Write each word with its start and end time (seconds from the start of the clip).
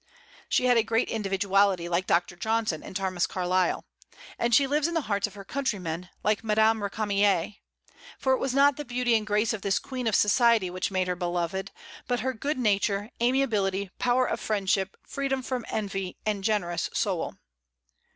She 0.49 0.65
had 0.65 0.77
a 0.77 0.83
great 0.83 1.09
individuality, 1.09 1.87
like 1.87 2.07
Dr. 2.07 2.35
Johnson 2.35 2.81
and 2.81 2.95
Thomas 2.95 3.27
Carlyle. 3.27 3.85
And 4.39 4.55
she 4.55 4.65
lives 4.65 4.87
in 4.87 4.95
the 4.95 5.01
hearts 5.01 5.27
of 5.27 5.35
her 5.35 5.45
countrymen, 5.45 6.09
like 6.23 6.43
Madame 6.43 6.79
Récamier; 6.79 7.57
for 8.17 8.33
it 8.33 8.39
was 8.39 8.55
not 8.55 8.77
the 8.77 8.83
beauty 8.83 9.13
and 9.13 9.27
grace 9.27 9.53
of 9.53 9.61
this 9.61 9.77
queen 9.77 10.07
of 10.07 10.15
society 10.15 10.71
which 10.71 10.89
made 10.89 11.07
her 11.07 11.15
beloved, 11.15 11.71
but 12.07 12.21
her 12.21 12.33
good 12.33 12.57
nature, 12.57 13.11
amiability, 13.21 13.91
power 13.99 14.25
of 14.25 14.39
friendship, 14.39 14.97
freedom 15.05 15.43
from 15.43 15.65
envy, 15.69 16.17
and 16.25 16.43
generous 16.43 16.89
soul. 16.95 17.35